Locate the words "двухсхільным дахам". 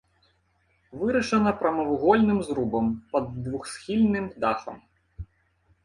3.43-4.77